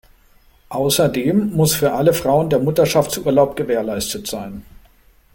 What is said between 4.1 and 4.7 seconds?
sein.